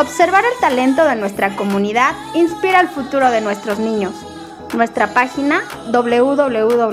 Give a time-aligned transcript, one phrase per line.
[0.00, 4.14] Observar el talento de nuestra comunidad inspira el futuro de nuestros niños.
[4.72, 6.88] Nuestra página www.isb.edu.mx.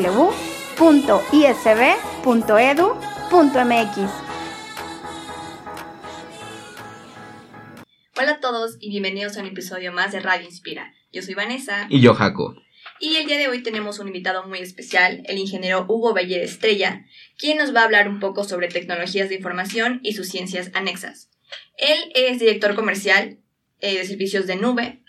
[8.18, 10.92] Hola a todos y bienvenidos a un episodio más de Radio Inspira.
[11.14, 11.86] Yo soy Vanessa.
[11.92, 12.56] Y yo, Jaco.
[13.00, 17.06] Y el día de hoy tenemos un invitado muy especial, el ingeniero Hugo Beller Estrella,
[17.38, 21.30] quien nos va a hablar un poco sobre tecnologías de información y sus ciencias anexas.
[21.78, 23.38] Él es director comercial
[23.80, 25.02] eh, de servicios de nube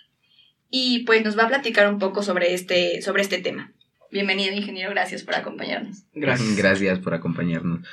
[0.71, 3.73] y pues nos va a platicar un poco sobre este, sobre este tema.
[4.11, 6.05] Bienvenido, ingeniero, gracias por acompañarnos.
[6.15, 6.57] Gracias.
[6.57, 7.87] Gracias por acompañarnos.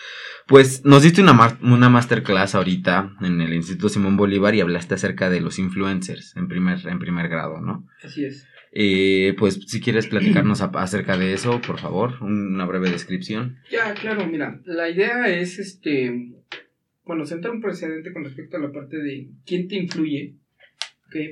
[0.48, 5.30] Pues nos diste una, una masterclass ahorita en el Instituto Simón Bolívar y hablaste acerca
[5.30, 7.88] de los influencers en primer, en primer grado, ¿no?
[8.04, 8.48] Así es.
[8.76, 13.60] Eh, pues si quieres platicarnos acerca de eso, por favor, una breve descripción.
[13.72, 16.32] Ya, claro, mira, la idea es este
[17.06, 20.36] bueno, sentar un precedente con respecto a la parte de quién te influye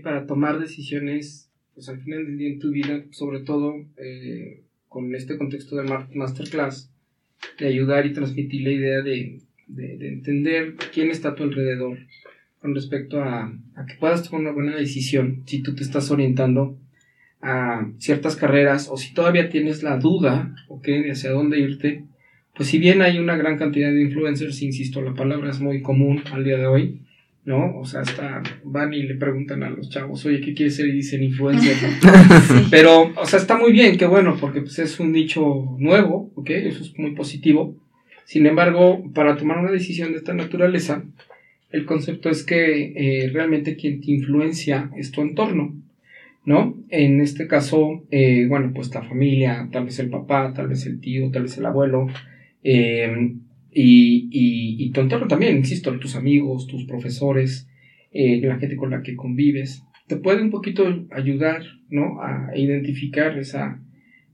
[0.04, 5.14] para tomar decisiones, pues al final del día en tu vida, sobre todo eh, con
[5.16, 6.92] este contexto de masterclass,
[7.60, 11.98] de ayudar y transmitir la idea de, de, entender quién está a tu alrededor
[12.60, 16.78] con respecto a, a, que puedas tomar una buena decisión si tú te estás orientando
[17.42, 22.06] a ciertas carreras o si todavía tienes la duda, ok, de hacia dónde irte,
[22.62, 26.22] pues si bien hay una gran cantidad de influencers, insisto, la palabra es muy común
[26.32, 27.00] al día de hoy,
[27.44, 27.80] ¿no?
[27.80, 30.86] O sea, hasta van y le preguntan a los chavos, oye, ¿qué quieres ser?
[30.86, 31.76] Y dicen influencer,
[32.70, 36.52] Pero, o sea, está muy bien, qué bueno, porque pues es un nicho nuevo, ¿ok?
[36.52, 37.76] Eso es muy positivo.
[38.26, 41.04] Sin embargo, para tomar una decisión de esta naturaleza,
[41.72, 45.74] el concepto es que eh, realmente quien te influencia es tu entorno,
[46.46, 46.78] ¿no?
[46.90, 51.02] En este caso, eh, bueno, pues la familia, tal vez el papá, tal vez el
[51.02, 52.06] tío, tal vez el abuelo,
[52.64, 53.34] eh,
[53.72, 57.68] y, y, y, tu entorno también, insisto, tus amigos, tus profesores,
[58.12, 62.22] eh, la gente con la que convives, te puede un poquito ayudar, ¿no?
[62.22, 63.82] A identificar esa,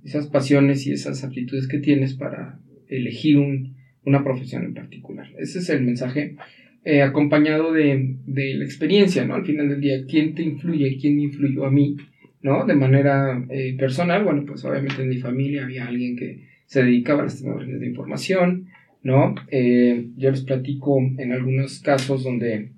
[0.03, 5.27] esas pasiones y esas aptitudes que tienes para elegir un, una profesión en particular.
[5.37, 6.35] Ese es el mensaje
[6.83, 9.35] eh, acompañado de, de, la experiencia, ¿no?
[9.35, 10.97] Al final del día, ¿quién te influye?
[10.99, 11.97] ¿Quién influyó a mí?
[12.41, 12.65] ¿No?
[12.65, 17.21] De manera eh, personal, bueno, pues obviamente en mi familia había alguien que se dedicaba
[17.21, 18.67] a las tecnologías de información,
[19.01, 19.35] ¿no?
[19.49, 22.71] Eh, yo les platico en algunos casos donde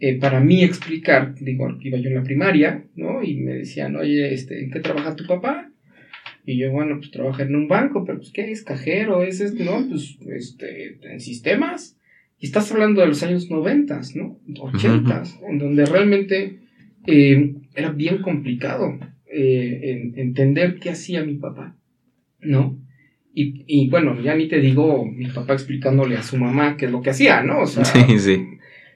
[0.00, 3.22] eh, para mí explicar, digo, iba yo en la primaria, ¿no?
[3.22, 5.70] Y me decían, oye, este, ¿en qué trabaja tu papá?
[6.44, 8.64] Y yo, bueno, pues trabaja en un banco, pero pues, ¿qué es?
[8.64, 9.22] ¿Cajero?
[9.22, 9.64] ¿Es este?
[9.64, 11.96] No, pues, este, en sistemas.
[12.40, 14.40] Y estás hablando de los años noventas, ¿no?
[14.58, 16.58] Ochentas, en donde realmente
[17.06, 18.98] eh, era bien complicado
[19.36, 21.76] entender qué hacía mi papá,
[22.40, 22.78] ¿no?
[23.36, 26.92] Y, y, bueno, ya ni te digo mi papá explicándole a su mamá qué es
[26.92, 27.62] lo que hacía, ¿no?
[27.62, 28.46] O sea, sí, sí.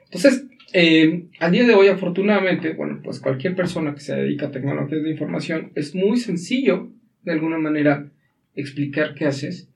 [0.04, 4.50] Entonces, eh, al día de hoy, afortunadamente, bueno, pues cualquier persona que se dedica a
[4.50, 6.90] tecnologías de información es muy sencillo,
[7.24, 8.10] de alguna manera,
[8.54, 9.68] explicar qué haces.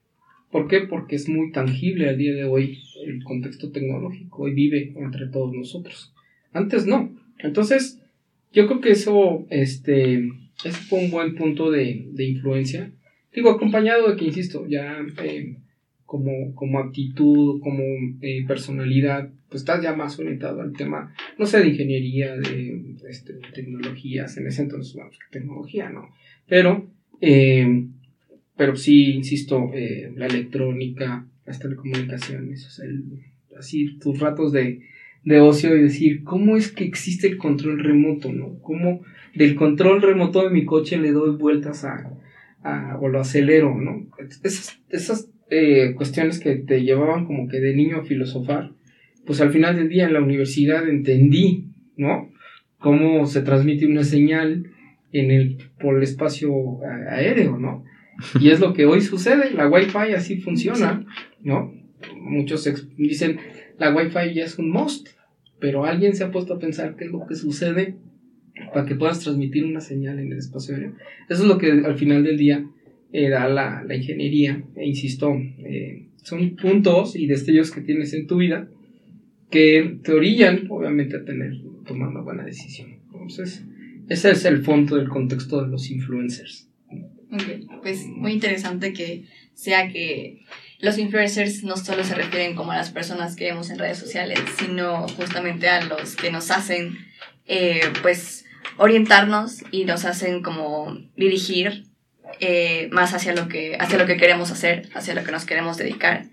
[0.51, 0.81] ¿Por qué?
[0.81, 5.53] Porque es muy tangible al día de hoy el contexto tecnológico y vive entre todos
[5.55, 6.15] nosotros.
[6.53, 7.11] Antes no.
[7.39, 8.01] Entonces,
[8.53, 10.29] yo creo que eso, este,
[10.63, 12.93] ese fue un buen punto de, de influencia
[13.35, 15.57] Digo, acompañado de que, insisto, ya eh,
[16.05, 17.83] como, como actitud, como
[18.21, 23.35] eh, personalidad, pues estás ya más orientado al tema, no sé, de ingeniería, de, este,
[23.55, 26.11] tecnologías, en ese entonces, pues, tecnología, ¿no?
[26.47, 26.87] Pero,
[27.21, 27.87] eh,
[28.57, 29.71] pero sí, insisto,
[30.15, 32.87] la electrónica, las telecomunicaciones, o sea,
[33.59, 34.81] así tus ratos de,
[35.25, 38.59] de ocio y decir, ¿cómo es que existe el control remoto, no?
[38.61, 39.03] ¿Cómo
[39.35, 42.11] del control remoto de mi coche le doy vueltas a
[43.01, 44.07] o lo acelero, ¿no?
[44.43, 48.73] Esas, esas eh, cuestiones que te llevaban como que de niño a filosofar,
[49.27, 52.31] pues al final del día en la universidad entendí, ¿no?
[52.79, 54.71] Cómo se transmite una señal
[55.13, 56.53] en el, por el espacio
[57.11, 57.85] aéreo, ¿no?
[58.41, 61.05] Y es lo que hoy sucede, la Wi-Fi así funciona,
[61.43, 61.73] ¿no?
[62.17, 63.39] Muchos dicen,
[63.79, 65.09] la Wi-Fi ya es un must,
[65.61, 67.97] pero alguien se ha puesto a pensar qué es lo que sucede
[68.73, 70.95] para que puedas transmitir una señal en el espacio aéreo.
[71.29, 72.67] Eso es lo que al final del día
[73.13, 78.27] eh, da la, la, ingeniería, e insisto, eh, son puntos y destellos que tienes en
[78.27, 78.69] tu vida
[79.51, 81.53] que te orillan, obviamente, a tener,
[81.87, 82.99] tomar una buena decisión.
[83.05, 83.65] Entonces,
[84.09, 86.69] Ese es el fondo del contexto de los influencers.
[87.31, 89.25] Ok, pues muy interesante que
[89.55, 90.41] sea que
[90.81, 94.41] los influencers no solo se refieren como a las personas que vemos en redes sociales,
[94.59, 96.97] sino justamente a los que nos hacen,
[97.55, 98.47] eh, pues,
[98.79, 101.85] orientarnos y nos hacen como dirigir
[102.41, 105.77] eh, más hacia lo, que, hacia lo que queremos hacer, hacia lo que nos queremos
[105.77, 106.25] dedicar.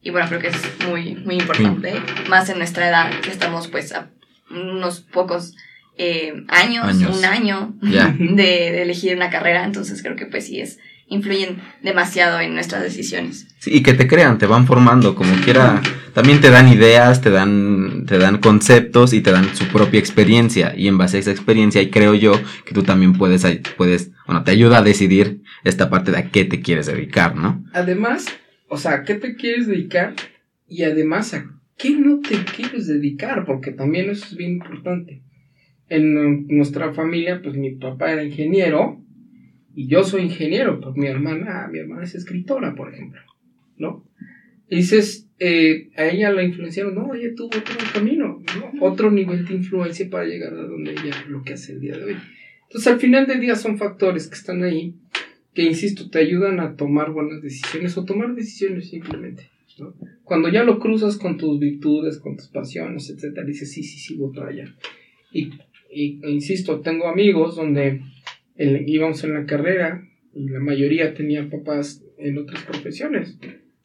[0.00, 1.94] Y bueno, creo que es muy, muy importante,
[2.28, 4.08] más en nuestra edad, que estamos pues a
[4.50, 5.56] unos pocos
[5.98, 7.18] eh, años, Años.
[7.18, 10.78] un año de, de elegir una carrera, entonces creo que pues sí es,
[11.08, 13.48] influyen demasiado en nuestras decisiones.
[13.58, 15.80] Sí, y que te crean, te van formando como quiera.
[16.12, 20.74] También te dan ideas, te dan, te dan conceptos y te dan su propia experiencia.
[20.76, 22.32] Y en base a esa experiencia, y creo yo
[22.64, 23.46] que tú también puedes,
[23.76, 27.64] puedes, bueno, te ayuda a decidir esta parte de a qué te quieres dedicar, ¿no?
[27.72, 28.26] Además,
[28.68, 30.14] o sea, ¿a qué te quieres dedicar?
[30.68, 31.46] Y además, ¿a
[31.76, 33.44] qué no te quieres dedicar?
[33.46, 35.22] Porque también eso es bien importante.
[35.88, 39.00] En nuestra familia, pues mi papá era ingeniero
[39.74, 43.20] y yo soy ingeniero, pues mi hermana, mi hermana es escritora, por ejemplo,
[43.76, 44.04] ¿no?
[44.68, 47.62] Y dices, eh, a ella la influenciaron, no, ella tuvo otro
[47.94, 48.84] camino, ¿no?
[48.84, 52.04] Otro nivel de influencia para llegar a donde ella lo que hace el día de
[52.04, 52.16] hoy.
[52.64, 54.94] Entonces, al final del día son factores que están ahí
[55.54, 59.50] que, insisto, te ayudan a tomar buenas decisiones o tomar decisiones simplemente.
[59.78, 59.94] ¿no?
[60.22, 64.16] Cuando ya lo cruzas con tus virtudes, con tus pasiones, etcétera, dices, sí, sí, sí,
[64.16, 64.74] voy para allá.
[65.32, 65.50] Y,
[65.92, 68.00] y e insisto, tengo amigos donde
[68.56, 70.02] el- íbamos en la carrera
[70.34, 73.38] y la mayoría tenían papás en otras profesiones.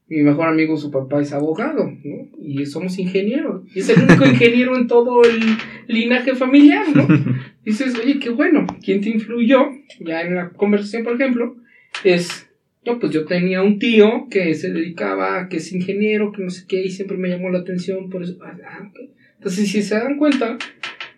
[0.08, 2.28] Mi mejor amigo, su papá es abogado, ¿no?
[2.42, 3.64] Y somos ingenieros.
[3.74, 5.40] Y es el único ingeniero en todo el
[5.88, 7.08] linaje familiar, ¿no?
[7.66, 8.68] Dices, oye, qué bueno.
[8.84, 9.70] ¿Quién te influyó?
[10.02, 11.56] Ya en la conversación, por ejemplo,
[12.04, 12.50] es,
[12.86, 16.50] no, pues yo tenía un tío que se dedicaba, a que es ingeniero, que no
[16.50, 18.92] sé qué, y siempre me llamó la atención, por eso, ah, ah.
[19.38, 20.58] Entonces, si se dan cuenta,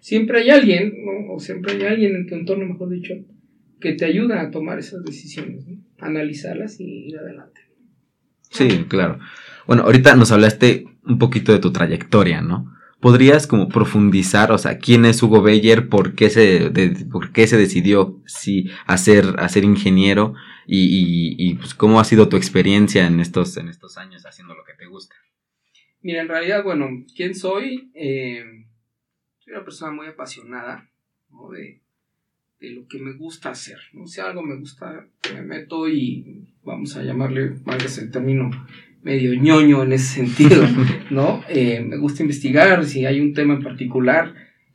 [0.05, 1.33] siempre hay alguien, ¿no?
[1.33, 3.15] O siempre hay alguien en tu entorno, mejor dicho,
[3.81, 5.79] que te ayuda a tomar esas decisiones, ¿no?
[5.97, 7.61] Analizarlas y ir adelante.
[8.51, 9.17] Sí, claro.
[9.65, 12.71] Bueno, ahorita nos hablaste un poquito de tu trayectoria, ¿no?
[12.99, 17.47] ¿Podrías como profundizar, o sea, quién es Hugo Beyer, por qué se, de- por qué
[17.47, 20.35] se decidió sí, a, ser, a ser ingeniero
[20.67, 24.53] y, y, y, pues cómo ha sido tu experiencia en estos, en estos años haciendo
[24.53, 25.15] lo que te gusta?
[26.03, 27.89] Mira, en realidad, bueno, ¿quién soy?
[27.95, 28.43] Eh,
[29.45, 30.89] soy una persona muy apasionada,
[31.29, 31.51] ¿no?
[31.51, 31.81] De,
[32.59, 34.07] de lo que me gusta hacer, ¿no?
[34.07, 38.49] Si algo me gusta, me meto y vamos a llamarle, valga el término,
[39.03, 40.63] medio ñoño en ese sentido,
[41.11, 41.43] ¿no?
[41.47, 44.33] Eh, me gusta investigar, si hay un tema en particular,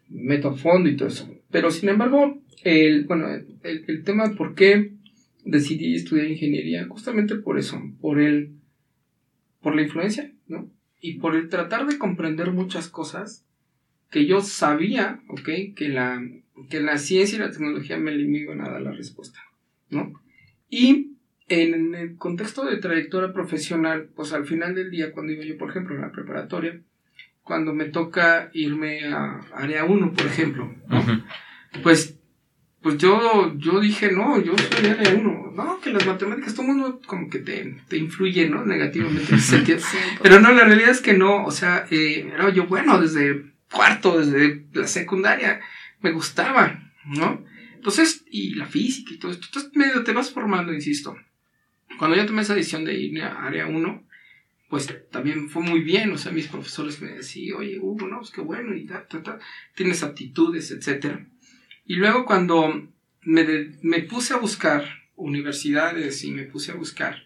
[0.08, 1.28] me meto a fondo y todo eso.
[1.50, 4.93] Pero, sin embargo, el, bueno, el, el tema de por qué
[5.44, 8.52] decidí estudiar ingeniería, justamente por eso, por el,
[9.61, 10.70] por la influencia, ¿no?
[11.00, 13.46] y por el tratar de comprender muchas cosas
[14.11, 15.75] que yo sabía, ¿ok?
[15.75, 16.23] Que la,
[16.69, 19.41] que la ciencia y la tecnología me, me iban a dar la respuesta,
[19.89, 20.21] ¿no?
[20.69, 21.12] Y
[21.49, 25.71] en el contexto de trayectoria profesional, pues al final del día, cuando iba yo, por
[25.71, 26.81] ejemplo, en la preparatoria,
[27.43, 31.25] cuando me toca irme a área 1, por ejemplo, ¿no?
[31.83, 32.17] Pues,
[32.83, 36.67] pues yo, yo dije, no, yo soy de área 1, no, que las matemáticas, todo
[36.67, 38.65] el mundo como que te, te influye, ¿no?
[38.65, 39.79] Negativamente en ese sentido.
[40.23, 44.19] Pero no, la realidad es que no, o sea, eh, era yo bueno desde cuarto,
[44.19, 45.61] desde la secundaria,
[46.00, 47.44] me gustaba, ¿no?
[47.75, 51.17] Entonces, y la física y todo esto, entonces medio te vas formando, insisto.
[51.98, 54.05] Cuando yo tomé esa decisión de irme a área 1,
[54.69, 58.31] pues también fue muy bien, o sea, mis profesores me decían, oye, Hugo, no, pues
[58.31, 59.39] qué bueno, y ta, ta, ta,
[59.74, 61.27] tienes aptitudes, etcétera.
[61.86, 62.89] Y luego cuando
[63.22, 64.84] me, me puse a buscar
[65.17, 67.24] universidades y me puse a buscar,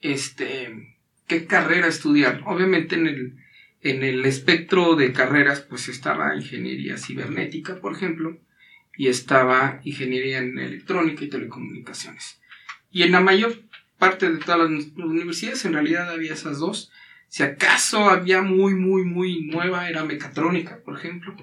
[0.00, 2.42] este, qué carrera estudiar.
[2.46, 3.36] Obviamente en el,
[3.90, 8.38] en el espectro de carreras pues estaba ingeniería cibernética, por ejemplo,
[8.96, 12.40] y estaba ingeniería en electrónica y telecomunicaciones.
[12.90, 13.62] Y en la mayor
[13.98, 16.90] parte de todas las universidades en realidad había esas dos.
[17.28, 21.36] Si acaso había muy, muy, muy nueva era mecatrónica, por ejemplo.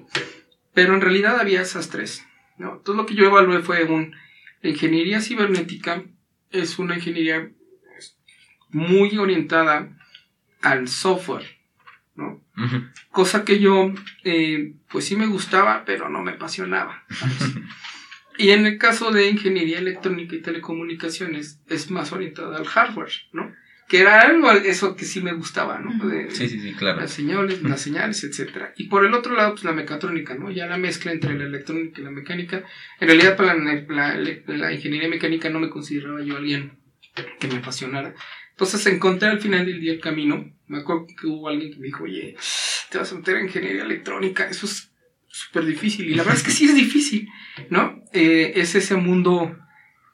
[0.73, 2.25] Pero en realidad había esas tres.
[2.57, 2.79] ¿no?
[2.79, 4.15] Todo lo que yo evalué fue un...
[4.61, 6.03] La ingeniería cibernética
[6.51, 7.51] es una ingeniería
[8.69, 9.95] muy orientada
[10.61, 11.45] al software,
[12.15, 12.43] ¿no?
[13.11, 13.93] Cosa que yo,
[14.23, 17.03] eh, pues sí me gustaba, pero no me apasionaba.
[18.37, 23.53] y en el caso de ingeniería electrónica y telecomunicaciones, es más orientada al hardware, ¿no?
[23.89, 26.07] Que era algo, eso que sí me gustaba, ¿no?
[26.07, 27.01] De- Sí, sí, sí, claro.
[27.01, 28.73] las señales, las señales, etcétera.
[28.77, 30.49] Y por el otro lado, pues la mecatrónica, ¿no?
[30.49, 32.63] Ya la mezcla entre la electrónica y la mecánica.
[32.99, 34.17] En realidad, para la, la-
[34.47, 36.79] la ingeniería mecánica no me consideraba yo alguien
[37.39, 38.15] que me apasionara.
[38.63, 40.49] Entonces encontré al final del día el camino.
[40.67, 42.37] Me acuerdo que hubo alguien que me dijo, oye,
[42.89, 44.89] te vas a meter en ingeniería electrónica, eso es
[45.27, 46.09] súper difícil.
[46.09, 47.27] Y la verdad es que sí es difícil,
[47.69, 48.01] ¿no?
[48.13, 49.53] Eh, es ese mundo,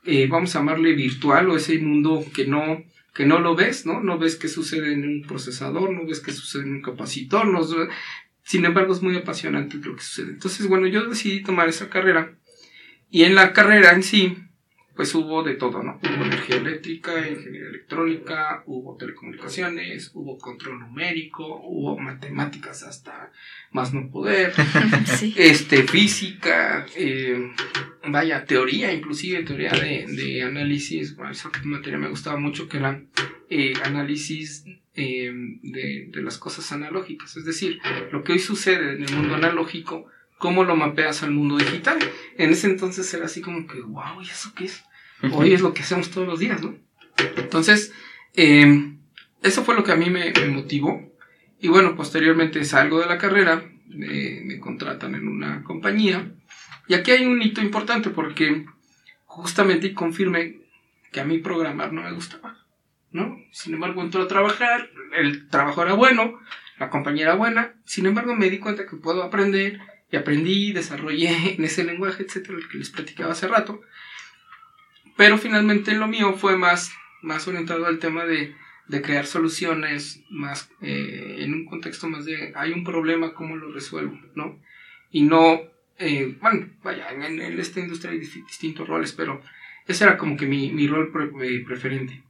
[0.03, 4.01] eh, vamos a llamarle virtual, o ese mundo que no, que no lo ves, ¿no?
[4.01, 7.61] No ves qué sucede en un procesador, no ves qué sucede en un capacitor, no,
[8.41, 10.31] sin embargo es muy apasionante lo que sucede.
[10.31, 12.35] Entonces, bueno, yo decidí tomar esa carrera
[13.11, 14.37] y en la carrera en sí,
[14.99, 15.97] pues hubo de todo, ¿no?
[16.03, 23.31] Hubo energía eléctrica, ingeniería electrónica, hubo telecomunicaciones, hubo control numérico, hubo matemáticas hasta
[23.71, 24.51] más no poder,
[25.37, 27.49] este, física, eh,
[28.09, 33.01] vaya, teoría, inclusive teoría de, de análisis, bueno, esa materia me gustaba mucho que era
[33.49, 34.65] eh, análisis
[34.95, 37.79] eh, de, de las cosas analógicas, es decir,
[38.11, 40.07] lo que hoy sucede en el mundo analógico,
[40.39, 41.99] cómo lo mapeas al mundo digital.
[42.37, 44.83] En ese entonces era así como que, wow, ¿y eso qué es?
[45.33, 46.75] Hoy es lo que hacemos todos los días, ¿no?
[47.37, 47.93] Entonces,
[48.35, 48.93] eh,
[49.41, 51.11] eso fue lo que a mí me, motivó.
[51.59, 56.31] Y bueno, posteriormente salgo de la carrera, me, contratan en una compañía.
[56.87, 58.65] Y aquí hay un hito importante porque
[59.25, 60.57] justamente confirmé
[61.11, 62.65] que a mí programar no me gustaba,
[63.11, 63.37] ¿no?
[63.51, 66.39] Sin embargo, entró a trabajar, el trabajo era bueno,
[66.79, 69.79] la compañía era buena, sin embargo me di cuenta que puedo aprender
[70.11, 73.81] y aprendí, desarrollé en ese lenguaje, etcétera, el que les platicaba hace rato.
[75.19, 78.55] Pero finalmente lo mío fue más, más orientado al tema de,
[78.87, 83.69] de crear soluciones, más eh, en un contexto más de hay un problema, ¿cómo lo
[83.69, 84.17] resuelvo?
[84.35, 84.57] ¿no?
[85.11, 85.59] Y no,
[85.97, 89.41] eh, bueno, vaya, en, esta industria hay distintos roles, pero
[89.87, 91.11] ese era como que mi, mi rol
[91.43, 92.23] eh, preferente.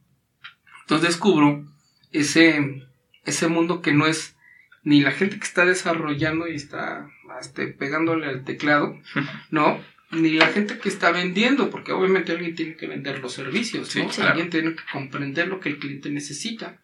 [0.80, 1.64] Entonces descubro
[2.10, 2.88] ese,
[3.24, 4.36] ese mundo que no es
[4.82, 7.08] ni la gente que está desarrollando y está
[7.40, 8.98] este, pegándole al teclado,
[9.52, 9.78] ¿no?
[10.12, 14.10] Ni la gente que está vendiendo, porque obviamente alguien tiene que vender los servicios, ¿no?
[14.24, 16.80] Alguien tiene que comprender lo que el cliente necesita.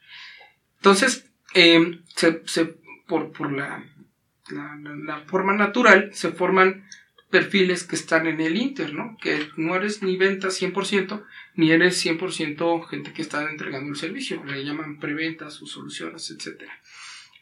[0.76, 3.84] Entonces, em, se, se, por, por la,
[4.50, 6.86] la, la, forma natural, se forman
[7.30, 9.16] perfiles que están en el Inter, ¿no?
[9.20, 11.24] Que no eres ni venta 100%,
[11.56, 14.44] ni eres 100% gente que está entregando el servicio.
[14.44, 16.62] Le llaman preventas o soluciones, etc.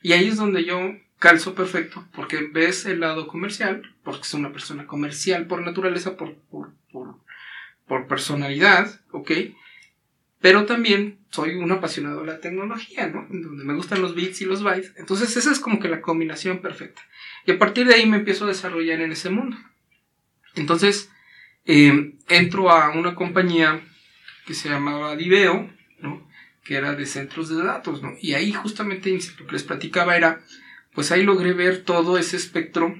[0.02, 4.52] Y ahí es donde yo calzo perfecto, porque ves el lado comercial, porque es una
[4.52, 6.72] persona comercial por naturaleza, por, por,
[7.86, 9.00] por, personalidad.
[10.40, 13.26] Pero también soy un apasionado de la tecnología, ¿no?
[13.30, 14.92] Donde me gustan los bits y los bytes.
[14.96, 17.00] Entonces esa es como que la combinación perfecta.
[17.46, 19.56] Y a partir de ahí me empiezo a desarrollar en ese mundo.
[20.54, 21.10] Entonces
[21.64, 23.80] eh, entro a una compañía
[24.46, 26.28] que se llamaba Diveo, ¿no?
[26.62, 28.12] Que era de centros de datos, ¿no?
[28.20, 30.42] Y ahí justamente lo que les platicaba era
[30.94, 32.94] pues ahí logré ver todo ese espectro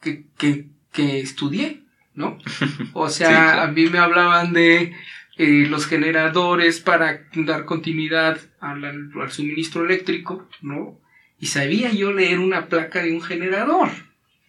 [0.00, 1.82] que, estudié,
[2.14, 2.38] ¿no?
[2.92, 4.92] O sea, a mí me hablaban de
[5.36, 11.00] eh, los generadores para dar continuidad al, suministro eléctrico, ¿no?
[11.40, 13.90] Y sabía yo leer una placa de un generador.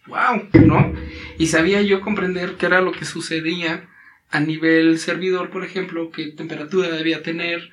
[0.06, 0.48] ¡Wow!
[0.64, 0.94] ¿No?
[1.36, 3.88] Y sabía yo comprender qué era lo que sucedía
[4.30, 7.70] a nivel servidor, por ejemplo, qué temperatura debía tener,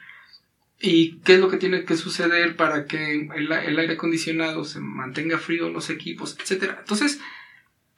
[0.86, 5.38] y qué es lo que tiene que suceder para que el, aire acondicionado se mantenga
[5.38, 6.76] frío los equipos, etcétera.
[6.82, 7.22] Entonces,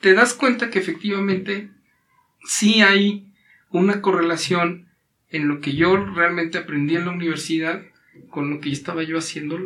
[0.01, 1.72] te das cuenta que efectivamente
[2.44, 3.34] sí hay
[3.72, 4.88] una correlación
[5.32, 7.84] en lo que yo realmente aprendí en la universidad
[8.30, 9.58] con lo que estaba yo haciendo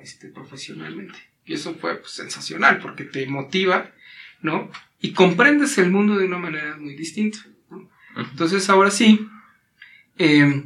[0.00, 1.18] este, profesionalmente.
[1.44, 3.90] Y eso fue pues, sensacional porque te motiva,
[4.40, 4.70] ¿no?
[5.00, 7.40] Y comprendes el mundo de una manera muy distinta.
[8.14, 9.26] Entonces, ahora sí,
[10.16, 10.62] eh,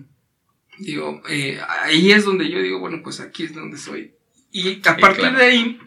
[0.82, 4.12] Digo, eh, ahí es donde yo digo, bueno, pues aquí es donde soy.
[4.50, 5.78] Y a partir de ahí,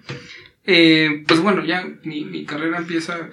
[0.64, 3.30] eh, pues bueno, ya mi, carrera empieza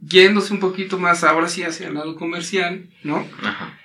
[0.00, 3.28] yéndose un poquito más ahora sí hacia el lado comercial, ¿no?
[3.42, 3.78] Ajá.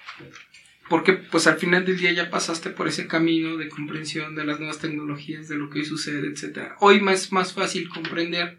[0.89, 4.59] Porque pues al final del día ya pasaste por ese camino de comprensión de las
[4.59, 6.71] nuevas tecnologías, de lo que hoy sucede, etc.
[6.79, 8.57] Hoy es más fácil comprender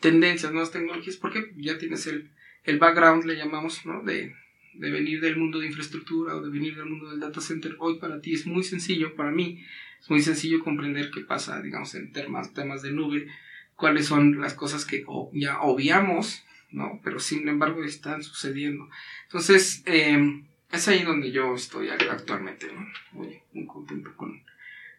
[0.00, 2.30] tendencias, nuevas tecnologías, porque ya tienes el,
[2.64, 4.02] el background, le llamamos, ¿no?
[4.02, 4.34] De,
[4.74, 7.98] de venir del mundo de infraestructura o de venir del mundo del data center, hoy
[7.98, 9.64] para ti es muy sencillo, para mí
[10.00, 13.28] es muy sencillo comprender qué pasa, digamos, en temas, temas de nube,
[13.76, 17.00] cuáles son las cosas que ya obviamos, ¿no?
[17.04, 18.88] Pero sin embargo están sucediendo.
[19.24, 22.86] Entonces, eh, es ahí donde yo estoy actualmente, ¿no?
[23.12, 24.42] Muy, muy contento con,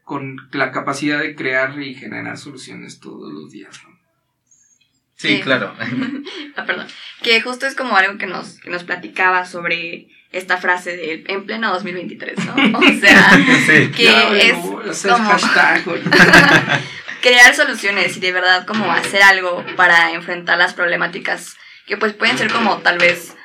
[0.04, 3.93] con la capacidad de crear y generar soluciones todos los días, ¿no?
[5.16, 5.76] Sí, claro.
[6.56, 6.88] ah, perdón.
[7.22, 11.46] Que justo es como algo que nos, que nos platicaba sobre esta frase de en
[11.46, 12.56] pleno 2023, ¿no?
[12.80, 13.32] O sea,
[13.96, 15.34] que es como
[17.22, 21.56] crear soluciones y de verdad como hacer algo para enfrentar las problemáticas
[21.86, 23.36] que pues pueden ser como tal vez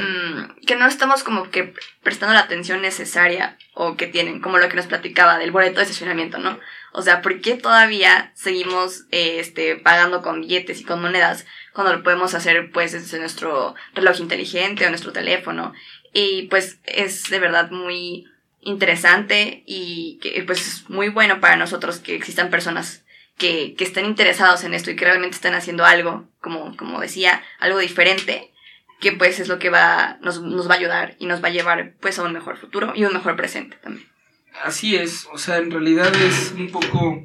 [0.00, 4.68] mm, que no estamos como que prestando la atención necesaria o que tienen, como lo
[4.68, 6.58] que nos platicaba del boleto de estacionamiento, ¿no?
[6.92, 11.92] O sea, ¿por qué todavía seguimos eh, este, pagando con billetes y con monedas cuando
[11.92, 15.72] lo podemos hacer pues desde nuestro reloj inteligente o nuestro teléfono?
[16.12, 18.26] Y pues es de verdad muy
[18.60, 23.04] interesante y que pues es muy bueno para nosotros que existan personas
[23.36, 27.42] que, que estén interesados en esto y que realmente estén haciendo algo, como, como decía,
[27.58, 28.52] algo diferente,
[29.04, 31.52] que pues es lo que va, nos, nos va a ayudar y nos va a
[31.52, 34.08] llevar pues a un mejor futuro y un mejor presente también.
[34.64, 37.22] Así es, o sea, en realidad es un poco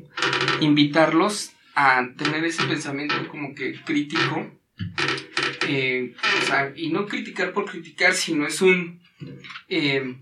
[0.59, 4.51] invitarlos a tener ese pensamiento como que crítico,
[5.69, 9.01] eh, o sea, y no criticar por criticar, sino es un...
[9.69, 10.17] eh,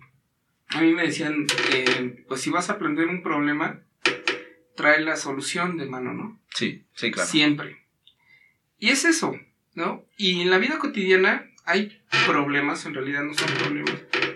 [0.70, 3.80] a mí me decían, eh, pues si vas a aprender un problema,
[4.76, 6.40] trae la solución de mano, ¿no?
[6.54, 7.28] Sí, sí, claro.
[7.28, 7.84] Siempre.
[8.78, 9.34] Y es eso,
[9.78, 10.04] ¿no?
[10.18, 13.94] Y en la vida cotidiana hay problemas, en realidad no son problemas,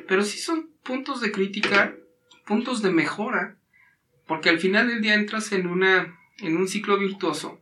[0.07, 1.95] pero sí son puntos de crítica,
[2.45, 3.57] puntos de mejora,
[4.27, 7.60] porque al final del día entras en una en un ciclo virtuoso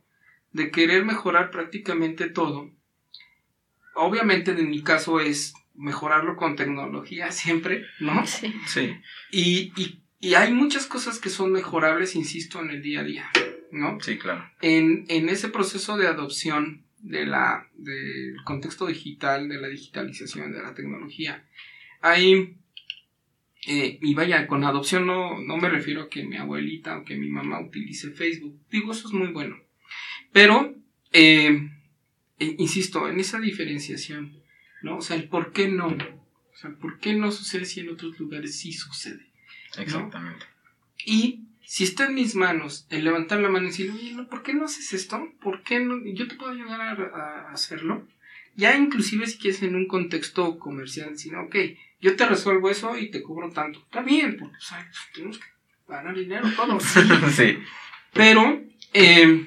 [0.52, 2.70] de querer mejorar prácticamente todo.
[3.94, 8.26] Obviamente en mi caso es mejorarlo con tecnología siempre, ¿no?
[8.26, 8.54] Sí.
[8.66, 8.94] Sí,
[9.30, 13.30] Y, y, y hay muchas cosas que son mejorables, insisto, en el día a día,
[13.72, 13.98] ¿no?
[14.02, 14.44] sí, claro.
[14.60, 20.62] en, en ese proceso de adopción de la, del contexto digital, de la digitalización, de
[20.62, 21.46] la tecnología,
[22.00, 22.56] hay,
[23.66, 27.16] eh, y vaya, con adopción no, no me refiero a que mi abuelita o que
[27.16, 29.56] mi mamá utilice Facebook, digo, eso es muy bueno,
[30.32, 30.74] pero,
[31.12, 31.68] eh,
[32.38, 34.42] eh, insisto, en esa diferenciación,
[34.82, 34.98] ¿no?
[34.98, 38.18] O sea, el por qué no, o sea, por qué no sucede si en otros
[38.18, 39.30] lugares sí sucede.
[39.78, 40.46] Exactamente.
[41.04, 44.42] Y si está en mis manos el levantar la mano y decir, oye, no, ¿por
[44.42, 45.28] qué no haces esto?
[45.40, 46.04] ¿Por qué no?
[46.04, 48.08] Yo te puedo ayudar a, a hacerlo.
[48.56, 51.54] Ya inclusive si quieres en un contexto comercial, sino, ok,
[52.00, 53.78] yo te resuelvo eso y te cobro tanto.
[53.78, 55.44] Está bien, porque o sea, tenemos que
[55.86, 56.82] ganar dinero todos.
[57.36, 57.56] sí,
[58.12, 59.46] Pero eh,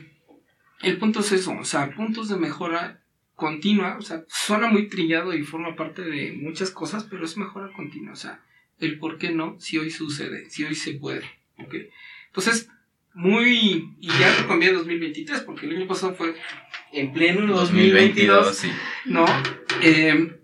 [0.82, 3.01] el punto es eso, o sea, puntos de mejora
[3.36, 7.74] continua, o sea, suena muy trillado y forma parte de muchas cosas, pero es mejora
[7.75, 8.42] continua, o sea,
[8.80, 11.75] el por qué no, si hoy sucede, si hoy se puede, ¿ok?
[12.35, 12.67] Entonces,
[13.13, 16.35] muy, y ya lo cambié en 2023, porque el año pasado fue
[16.91, 18.72] en pleno 2022, sí.
[19.05, 19.24] ¿no?
[19.83, 20.35] Eh,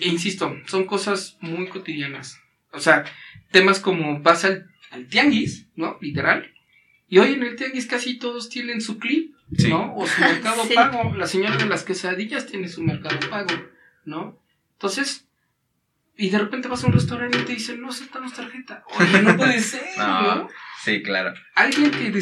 [0.00, 2.40] e insisto, son cosas muy cotidianas.
[2.72, 3.04] O sea,
[3.52, 5.98] temas como vas al, al tianguis, ¿no?
[6.00, 6.52] Literal.
[7.08, 9.68] Y hoy en el tianguis casi todos tienen su clip, Sí.
[9.68, 9.94] ¿no?
[9.94, 10.74] O su mercado Sí.
[10.74, 11.14] pago.
[11.14, 13.54] La señora de las quesadillas tiene su mercado pago,
[14.04, 14.36] ¿no?
[14.72, 15.28] Entonces,
[16.16, 18.82] y de repente vas a un restaurante y te dicen, no aceptamos tarjeta.
[18.98, 20.34] Oye, no puede ser, No.
[20.34, 20.48] ¿no?
[20.86, 21.34] Sí, claro.
[21.56, 22.12] Alguien que,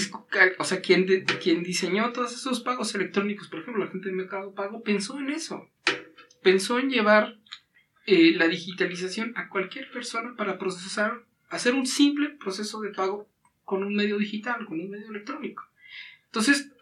[0.59, 4.15] o sea, quien, de- quien diseñó todos esos pagos electrónicos, por ejemplo, la gente de
[4.15, 5.71] Mercado Pago, pensó en eso.
[6.43, 7.37] Pensó en llevar
[8.07, 13.29] eh, la digitalización a cualquier persona para procesar, hacer un simple proceso de pago
[13.65, 15.63] con un medio digital, con un medio electrónico.
[16.25, 16.73] Entonces,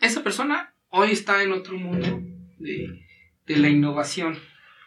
[0.00, 2.22] esa persona hoy está en otro mundo
[2.58, 3.04] de,
[3.46, 4.38] de la innovación,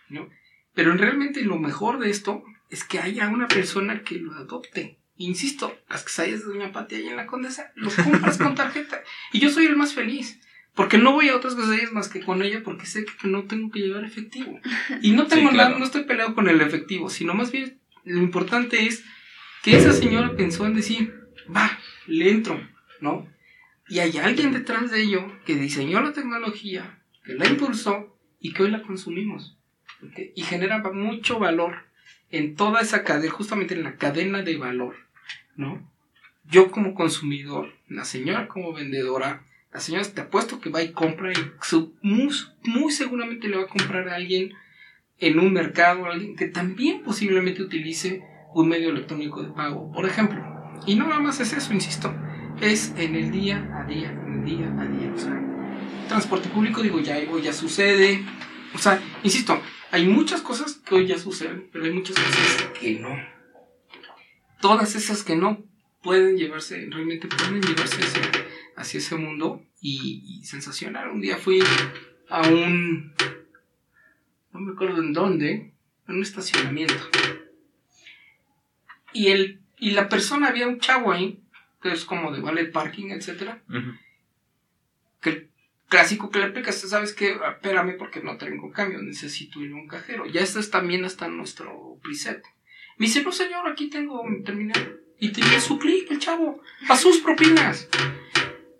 [0.09, 0.27] ¿no?
[0.73, 4.97] Pero realmente lo mejor de esto es que haya una persona que lo adopte.
[5.25, 9.03] Insisto, las quesadillas de Doña Pati ahí en la Condesa, los compras con tarjeta.
[9.31, 10.39] Y yo soy el más feliz.
[10.73, 13.71] Porque no voy a otras quesadillas más que con ella porque sé que no tengo
[13.71, 14.59] que llevar efectivo.
[15.01, 18.19] Y no tengo Sí, nada, no estoy peleado con el efectivo, sino más bien lo
[18.19, 19.03] importante es
[19.63, 21.13] que esa señora pensó en decir,
[21.53, 22.59] va, le entro,
[22.99, 23.27] ¿no?
[23.89, 28.63] Y hay alguien detrás de ello que diseñó la tecnología, que la impulsó y que
[28.63, 29.57] hoy la consumimos.
[30.35, 31.85] Y genera mucho valor
[32.31, 34.95] en toda esa cadena, justamente en la cadena de valor,
[35.55, 35.89] ¿no?
[36.49, 41.31] Yo como consumidor, la señora como vendedora, la señora te apuesto que va y compra
[41.31, 41.51] y
[42.01, 42.29] muy,
[42.63, 44.53] muy seguramente le va a comprar a alguien
[45.19, 48.21] en un mercado, alguien que también posiblemente utilice
[48.53, 50.43] un medio electrónico de pago, por ejemplo.
[50.85, 52.13] Y no nada más es eso, insisto,
[52.59, 55.11] es en el día a día, en el día a día.
[55.13, 55.39] O sea,
[56.07, 58.23] transporte público, digo, ya ya sucede.
[58.73, 59.61] O sea, insisto,
[59.91, 63.09] hay muchas cosas que hoy ya suceden, pero hay muchas cosas que no.
[64.61, 65.63] Todas esas que no
[66.01, 68.21] pueden llevarse, realmente pueden llevarse hacia,
[68.75, 71.09] hacia ese mundo y, y sensacional.
[71.09, 71.61] Un día fui
[72.29, 73.13] a un,
[74.53, 75.73] no me acuerdo en dónde,
[76.07, 76.93] en un estacionamiento.
[79.13, 81.41] Y, el, y la persona, había un chavo ahí,
[81.81, 83.91] que es como de valet parking, Ujú.
[85.21, 85.49] que el
[85.89, 87.35] clásico que le aplicas, ¿sabes qué?
[87.55, 90.25] Espérame porque no tengo cambio, necesito ir a un cajero.
[90.25, 92.43] Ya este es también hasta nuestro preset.
[93.01, 94.99] Me dice, no señor, aquí tengo mi terminal.
[95.17, 97.89] Y tenía su clic, el chavo, a sus propinas.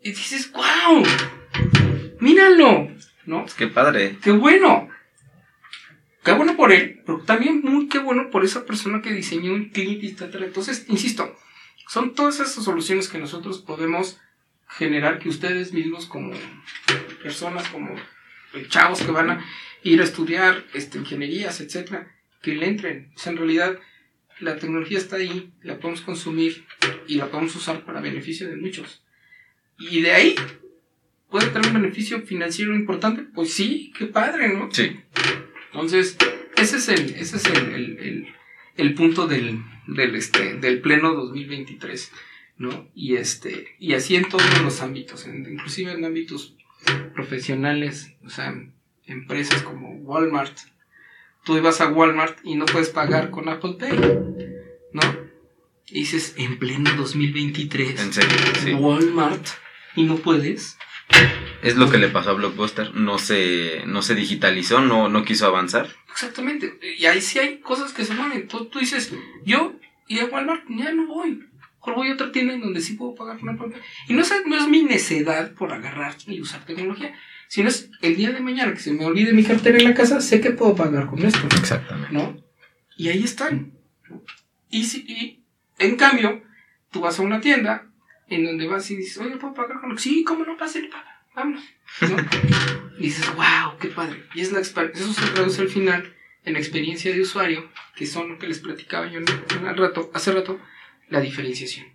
[0.03, 1.03] Y dices, wow,
[2.19, 2.87] míralo,
[3.25, 3.47] ¿no?
[3.57, 4.19] Qué padre.
[4.21, 4.89] Qué bueno.
[6.23, 9.69] Qué bueno por él, pero también muy qué bueno por esa persona que diseñó un
[9.69, 10.45] clip, etcétera.
[10.45, 11.35] Entonces, insisto,
[11.87, 14.21] Son todas esas soluciones que nosotros podemos
[14.67, 16.31] generar que ustedes mismos como
[17.23, 17.95] personas, como
[18.69, 19.45] chavos que van a
[19.81, 23.11] ir a estudiar este, ingenierías, etcétera, que le entren.
[23.15, 23.79] O sea, en realidad
[24.41, 26.65] la tecnología está ahí, la podemos consumir
[27.07, 29.03] y la podemos usar para beneficio de muchos.
[29.79, 30.35] Y de ahí
[31.29, 33.23] puede tener un beneficio financiero importante.
[33.33, 34.69] Pues sí, qué padre, ¿no?
[34.71, 34.99] Sí.
[35.71, 36.17] Entonces,
[36.57, 38.27] ese es el, ese es el, el,
[38.75, 42.11] el, punto del, del, este, del pleno 2023,
[42.57, 42.89] ¿no?
[42.93, 46.55] Y, este, y así en todos los ámbitos, inclusive en ámbitos
[47.13, 48.53] profesionales, o sea,
[49.05, 50.57] empresas como Walmart.
[51.43, 53.97] Tú ibas a Walmart y no puedes pagar con Apple Pay,
[54.93, 55.01] ¿no?
[55.87, 58.73] Y dices, en pleno 2023, En serio, sí.
[58.73, 59.45] Walmart,
[59.95, 60.77] y no puedes.
[61.61, 62.95] Es lo que le pasó a Blockbuster.
[62.95, 65.89] No se, no se digitalizó, no, no quiso avanzar.
[66.09, 66.79] Exactamente.
[66.97, 68.47] Y ahí sí hay cosas que se mueven.
[68.47, 69.13] Tú, tú dices,
[69.45, 69.73] yo
[70.07, 71.43] y a Walmart ya no voy.
[71.77, 73.81] Mejor voy a otra tienda en donde sí puedo pagar con Apple Pay.
[74.07, 77.15] Y no es, no es mi necedad por agarrar y usar tecnología,
[77.51, 80.21] sino es el día de mañana que se me olvide mi cartera en la casa,
[80.21, 81.45] sé que puedo pagar con esto.
[81.59, 82.13] Exactamente.
[82.13, 82.41] ¿No?
[82.95, 83.73] Y ahí están.
[84.69, 85.43] Y, si, y
[85.77, 86.41] en cambio,
[86.91, 87.91] tú vas a una tienda
[88.29, 90.55] en donde vas y dices, oye, ¿puedo pagar con Sí, ¿cómo no?
[90.55, 91.25] Pásale, paga.
[91.35, 91.61] Vámonos.
[91.99, 92.15] ¿no?
[92.97, 94.23] y dices, wow, qué padre.
[94.33, 94.61] Y es la.
[94.61, 99.11] Eso se traduce al final en experiencia de usuario, que son lo que les platicaba
[99.11, 99.19] yo
[99.67, 100.57] al rato, hace rato,
[101.09, 101.87] la diferenciación.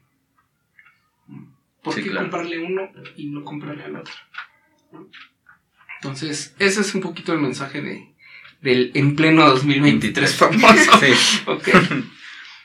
[1.83, 2.27] ¿Por Sí, qué claro.
[2.27, 4.12] comprarle uno y no comprarle al otro?
[4.92, 5.09] ¿no?
[5.97, 8.15] Entonces, ese es un poquito el mensaje de,
[8.61, 10.93] del en pleno 2023 famoso.
[11.01, 11.41] Sí.
[11.47, 11.69] Ok.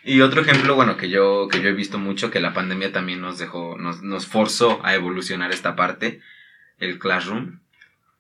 [0.04, 3.22] Y otro ejemplo, bueno, que yo, que yo he visto mucho, que la pandemia también
[3.22, 6.22] nos dejó, nos, nos forzó a evolucionar esta parte,
[6.80, 7.60] el classroom.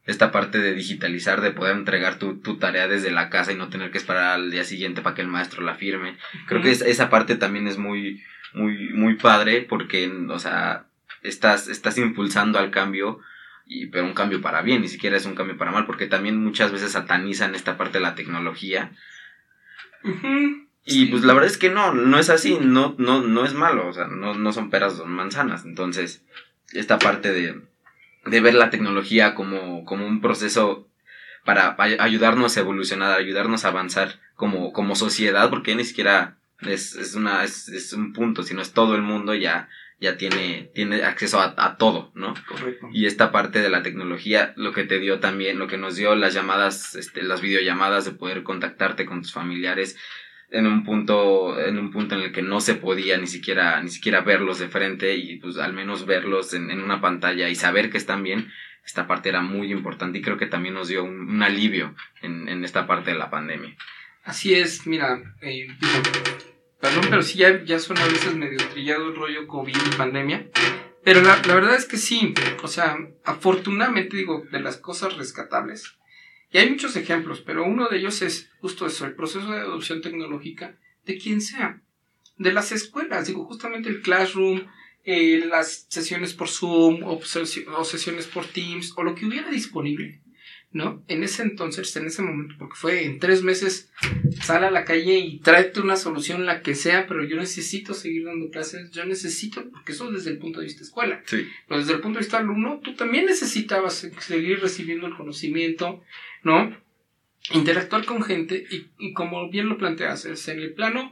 [0.05, 3.69] Esta parte de digitalizar, de poder entregar tu, tu tarea desde la casa y no
[3.69, 6.17] tener que esperar al día siguiente para que el maestro la firme.
[6.47, 8.21] Creo que es- esa parte también es muy,
[8.53, 10.85] muy, muy padre porque, o sea,
[11.23, 13.19] estás, estás impulsando al cambio,
[13.73, 16.37] y, pero un cambio para bien, ni siquiera es un cambio para mal, porque también
[16.43, 18.91] muchas veces satanizan esta parte de la tecnología.
[20.83, 23.87] Y pues la verdad es que no, no es así, no, no, no es malo,
[23.87, 25.63] o sea, no, no son peras, son manzanas.
[25.63, 26.23] Entonces,
[26.73, 27.61] esta parte de,
[28.25, 30.87] de ver la tecnología como, como un proceso
[31.45, 36.95] para ay- ayudarnos a evolucionar, ayudarnos a avanzar como, como sociedad, porque ni siquiera es,
[36.95, 39.69] es una, es, es un punto, sino es todo el mundo ya,
[40.01, 42.33] ya tiene, tiene acceso a, a todo, ¿no?
[42.47, 42.89] Correcto.
[42.91, 46.15] Y esta parte de la tecnología, lo que te dio también, lo que nos dio
[46.15, 49.95] las llamadas, este, las videollamadas de poder contactarte con tus familiares
[50.49, 53.89] en un punto, en un punto en el que no se podía ni siquiera, ni
[53.89, 57.89] siquiera verlos de frente y pues al menos verlos en, en una pantalla y saber
[57.91, 58.51] que están bien,
[58.83, 62.49] esta parte era muy importante y creo que también nos dio un, un alivio en,
[62.49, 63.77] en esta parte de la pandemia.
[64.23, 65.67] Así es, mira, eh,
[66.81, 70.49] perdón, pero sí ya, ya suena a veces medio trillado el rollo COVID y pandemia.
[71.03, 75.97] Pero la, la verdad es que sí, o sea, afortunadamente digo, de las cosas rescatables.
[76.51, 80.01] Y hay muchos ejemplos, pero uno de ellos es justo eso, el proceso de adopción
[80.01, 81.81] tecnológica de quien sea.
[82.37, 84.67] De las escuelas, digo, justamente el Classroom,
[85.03, 90.21] eh, las sesiones por Zoom o sesiones por Teams o lo que hubiera disponible,
[90.73, 91.03] ¿no?
[91.07, 93.91] En ese entonces, en ese momento, porque fue en tres meses,
[94.41, 98.25] sal a la calle y tráete una solución, la que sea, pero yo necesito seguir
[98.25, 101.21] dando clases, yo necesito, porque eso desde el punto de vista escuela.
[101.25, 101.45] Sí.
[101.67, 106.03] Pero desde el punto de vista alumno, tú también necesitabas se- seguir recibiendo el conocimiento,
[106.43, 106.75] ¿no?
[107.53, 111.11] Interactuar con gente y, y como bien lo planteas, en el plano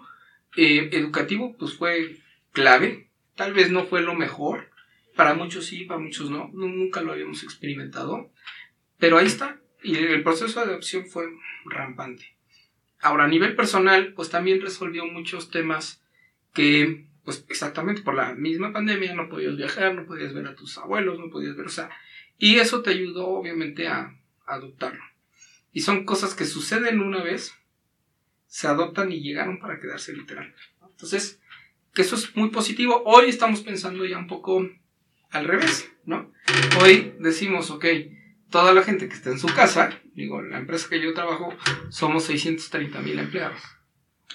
[0.56, 2.18] eh, educativo, pues fue
[2.54, 3.10] clave.
[3.36, 4.70] Tal vez no fue lo mejor.
[5.16, 6.50] Para muchos sí, para muchos no.
[6.54, 8.32] Nu- Nunca lo habíamos experimentado.
[9.00, 9.60] Pero ahí está.
[9.82, 11.26] Y el proceso de adopción fue
[11.66, 12.38] rampante.
[13.02, 16.04] Ahora, a nivel personal, pues también resolvió muchos temas
[16.54, 20.78] que, pues exactamente por la misma pandemia, no podías viajar, no podías ver a tus
[20.78, 21.90] abuelos, no podías ver, o sea,
[22.38, 25.04] y eso te ayudó obviamente a, adoptarlo.
[25.72, 27.54] Y son cosas que suceden una vez,
[28.48, 30.54] se adoptan y llegaron para quedarse literal.
[30.82, 31.40] Entonces,
[31.94, 33.04] que eso es muy positivo.
[33.06, 34.68] Hoy estamos pensando ya un poco
[35.30, 36.34] al revés, ¿no?
[36.82, 37.86] Hoy decimos, ok,
[38.52, 41.54] toda la gente que está en su casa, digo, la empresa que yo trabajo,
[41.90, 43.62] somos 630 mil empleados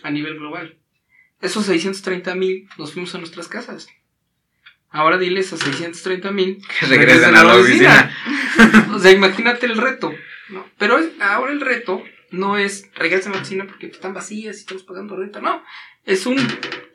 [0.03, 0.79] a nivel global.
[1.41, 3.89] Esos 630 mil nos fuimos a nuestras casas.
[4.91, 8.11] Ahora diles a 630 mil Que regresen a la oficina.
[8.95, 10.15] o sea, imagínate el reto.
[10.51, 10.65] ¿no?
[10.79, 14.61] Pero es- ahora el reto no es regresen a la oficina porque están vacías y
[14.61, 15.41] estamos pagando renta.
[15.41, 15.63] No,
[16.05, 16.37] es un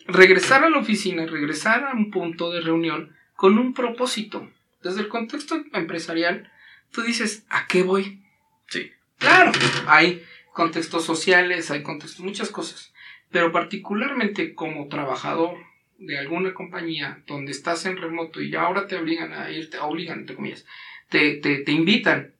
[0.07, 4.49] regresar a la oficina, regresar a un punto de reunión con un propósito.
[4.81, 6.51] Desde el contexto empresarial,
[6.91, 8.21] tú dices, ¿a qué voy?
[8.67, 8.91] Sí.
[9.17, 9.51] Claro,
[9.87, 10.23] hay
[10.53, 12.93] contextos sociales, hay contextos, muchas cosas.
[13.31, 15.57] Pero particularmente como trabajador
[15.99, 20.35] de alguna compañía donde estás en remoto y ahora te obligan a irte, obligan, entre
[20.35, 20.65] comillas,
[21.09, 22.33] te, te, te invitan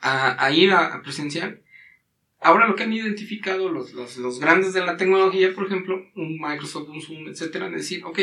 [0.00, 1.60] a, a ir a, a, presencial,
[2.40, 6.38] ahora lo que han identificado los, los, los, grandes de la tecnología, por ejemplo, un
[6.38, 8.20] Microsoft, un Zoom, etcétera, decir, ok,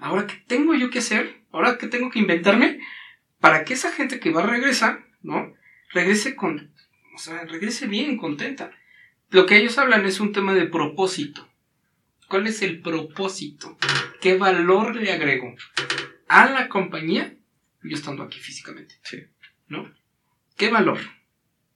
[0.00, 2.80] ahora qué tengo yo que hacer, ahora qué tengo que inventarme
[3.40, 5.54] para que esa gente que va a regresar, ¿no?
[5.92, 6.72] Regrese con,
[7.14, 8.70] o sea, regrese bien, contenta.
[9.30, 11.48] Lo que ellos hablan es un tema de propósito.
[12.28, 13.78] ¿Cuál es el propósito?
[14.20, 15.54] ¿Qué valor le agrego
[16.28, 17.36] a la compañía
[17.82, 18.96] yo estando aquí físicamente?
[19.02, 19.18] Sí.
[19.68, 19.92] ¿No?
[20.56, 20.98] ¿Qué valor?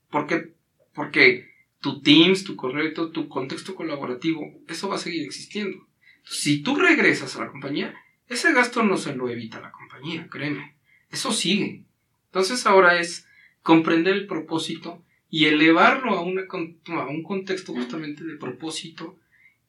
[0.09, 0.53] Porque,
[0.93, 5.87] porque tu Teams, tu correo, tu contexto colaborativo, eso va a seguir existiendo.
[6.23, 7.95] Si tú regresas a la compañía,
[8.27, 10.75] ese gasto no se lo evita la compañía, créeme.
[11.11, 11.83] Eso sigue.
[12.27, 13.27] Entonces ahora es
[13.61, 19.17] comprender el propósito y elevarlo a, una, a un contexto justamente de propósito,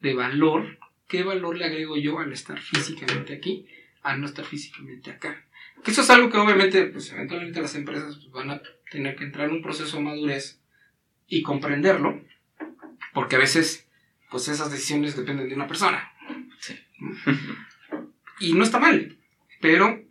[0.01, 0.79] de valor.
[1.09, 3.67] ¿Qué valor le agrego yo al estar físicamente aquí,
[4.03, 5.45] a no estar físicamente acá?
[5.85, 9.25] Que eso es algo que obviamente, pues eventualmente las empresas pues, van a tener que
[9.25, 10.61] entrar en un proceso de madurez
[11.27, 12.23] y comprenderlo,
[13.15, 13.89] porque a veces,
[14.31, 16.13] pues esas decisiones dependen de una persona.
[16.61, 16.79] Sí.
[18.41, 19.17] Y no está mal,
[19.61, 20.03] pero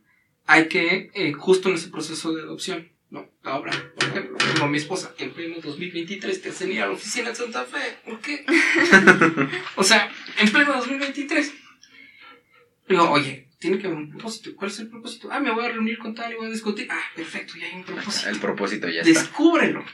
[0.51, 3.29] hay que, eh, justo en ese proceso de adopción, ¿no?
[3.43, 7.29] Ahora, por ejemplo, como mi esposa, en pleno 2023 te hacen ir a la oficina
[7.29, 7.99] de Santa Fe.
[8.03, 8.45] ¿Por qué?
[9.77, 11.53] o sea, en pleno 2023.
[12.89, 14.51] Digo, oye, tiene que haber un propósito.
[14.57, 15.29] ¿Cuál es el propósito?
[15.31, 16.87] Ah, me voy a reunir con tal y voy a discutir.
[16.91, 18.29] Ah, perfecto, ya hay un propósito.
[18.29, 19.21] El propósito ya está.
[19.21, 19.85] Descúbrelo.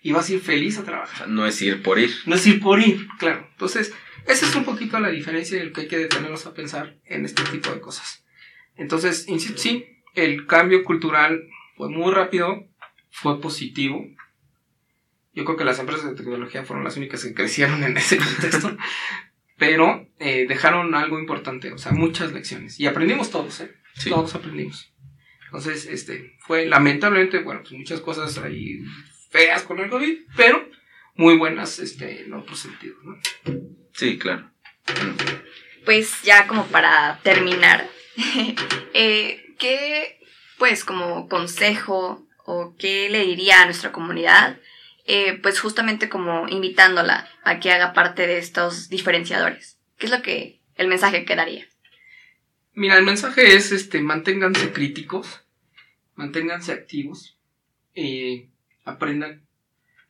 [0.00, 1.28] Y vas a ir feliz a trabajar.
[1.28, 2.14] no es ir por ir.
[2.24, 3.48] No es ir por ir, claro.
[3.50, 3.92] Entonces,
[4.28, 7.42] esa es un poquito la diferencia del que hay que detenernos a pensar en este
[7.42, 8.22] tipo de cosas.
[8.78, 12.66] Entonces, insisto, sí, el cambio cultural fue muy rápido,
[13.10, 14.06] fue positivo.
[15.34, 18.76] Yo creo que las empresas de tecnología fueron las únicas que crecieron en ese contexto,
[19.58, 22.80] pero eh, dejaron algo importante, o sea, muchas lecciones.
[22.80, 23.74] Y aprendimos todos, ¿eh?
[23.94, 24.10] Sí.
[24.10, 24.92] Todos aprendimos.
[25.46, 28.80] Entonces, este, fue lamentablemente, bueno, pues muchas cosas ahí
[29.30, 30.68] feas con el COVID, pero
[31.14, 33.18] muy buenas este, en otros sentidos, ¿no?
[33.92, 34.50] Sí, claro.
[35.84, 37.88] Pues ya como para terminar,
[38.94, 40.18] eh, ¿qué,
[40.58, 44.58] pues, como consejo o qué le diría a nuestra comunidad?
[45.06, 49.78] Eh, pues justamente como invitándola a que haga parte de estos diferenciadores.
[49.96, 51.66] ¿Qué es lo que el mensaje que daría?
[52.74, 55.42] Mira, el mensaje es, este, manténganse críticos,
[56.14, 57.38] manténganse activos,
[57.94, 58.50] eh,
[58.84, 59.46] aprendan,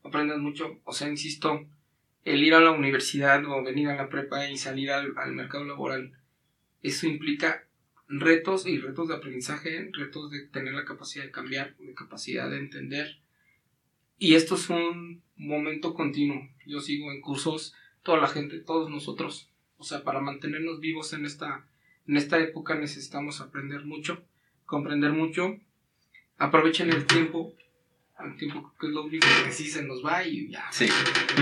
[0.03, 0.81] aprendan mucho.
[0.85, 1.65] O sea, insisto,
[2.25, 5.65] el ir a la universidad o venir a la prepa y salir al, al mercado
[5.65, 6.13] laboral,
[6.83, 7.68] eso implica
[8.09, 12.59] retos y retos de aprendizaje, retos de tener la capacidad de cambiar, de capacidad de
[12.59, 13.19] entender.
[14.19, 16.49] Y esto es un momento continuo.
[16.67, 19.51] Yo sigo en cursos, toda la gente, todos nosotros.
[19.77, 21.67] O sea, para mantenernos vivos en esta,
[22.07, 24.25] en esta época necesitamos aprender mucho,
[24.67, 25.57] comprender mucho.
[26.39, 27.55] Aprovechen el tiempo,
[28.25, 30.67] el tiempo que es lo único que sí se nos va y ya.
[30.73, 30.89] Sí.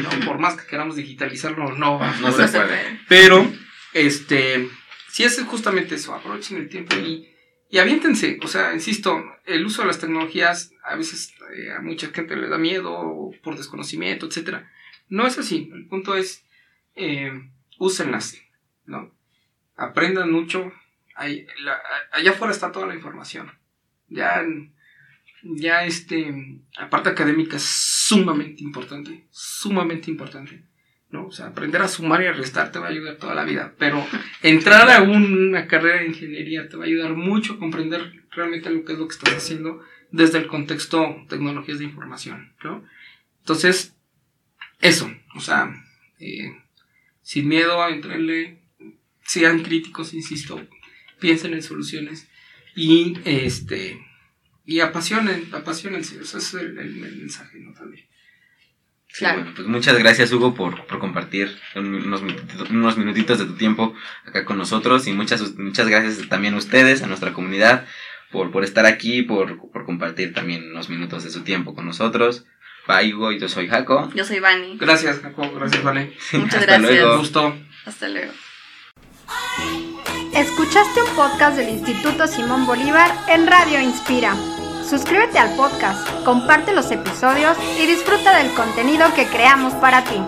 [0.02, 2.14] No, por más que queramos digitalizarlo, no va.
[2.20, 3.00] No se puede.
[3.08, 3.50] Pero,
[3.94, 4.68] este,
[5.16, 7.26] sí es justamente eso, aprovechen el tiempo y,
[7.70, 8.38] y aviéntense.
[8.42, 12.48] O sea, insisto, el uso de las tecnologías a veces eh, a mucha gente le
[12.48, 14.70] da miedo por desconocimiento, etcétera.
[15.08, 15.70] No es así.
[15.72, 16.44] El punto es,
[16.96, 17.32] eh,
[17.78, 18.38] úsenlas,
[18.84, 19.10] ¿no?
[19.74, 20.70] Aprendan mucho.
[21.14, 21.46] Ahí,
[22.12, 23.50] allá afuera está toda la información.
[24.08, 24.44] Ya,
[25.42, 30.62] ya este, aparte académica es sumamente importante, sumamente importante.
[31.10, 31.26] ¿No?
[31.26, 33.74] O sea, aprender a sumar y a restar te va a ayudar toda la vida,
[33.78, 34.04] pero
[34.42, 38.84] entrar a una carrera de ingeniería te va a ayudar mucho a comprender realmente lo
[38.84, 42.84] que es lo que estás haciendo desde el contexto tecnologías de información, ¿no?
[43.40, 43.94] Entonces,
[44.80, 45.72] eso, o sea,
[46.18, 46.52] eh,
[47.22, 48.62] sin miedo a entrarle,
[49.22, 50.60] sean críticos, insisto,
[51.20, 52.28] piensen en soluciones
[52.74, 54.00] y este
[54.66, 57.72] y apasionen, apasionense, ese es el, el, mensaje, ¿no?
[57.72, 58.04] También.
[59.16, 59.38] Sí, claro.
[59.38, 62.20] bueno, pues muchas gracias Hugo por, por compartir unos,
[62.68, 63.94] unos, minutitos de tu tiempo
[64.26, 67.86] acá con nosotros y muchas, muchas gracias también a ustedes, a nuestra comunidad,
[68.30, 72.44] por, por estar aquí, por, por compartir también unos minutos de su tiempo con nosotros.
[72.86, 74.12] Bye Hugo, yo soy Jaco.
[74.14, 74.76] Yo soy Vani.
[74.76, 76.12] Gracias Jaco, gracias Vani.
[76.32, 76.82] Muchas Hasta gracias.
[76.82, 77.16] luego.
[77.16, 77.56] Gusto.
[77.86, 78.32] Hasta luego.
[80.34, 84.36] Escuchaste un podcast del Instituto Simón Bolívar en Radio Inspira.
[84.88, 90.22] Suscríbete al podcast, comparte los episodios y disfruta del contenido que creamos para ti.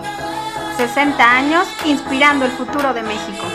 [0.75, 3.45] 60 años inspirando el futuro de México.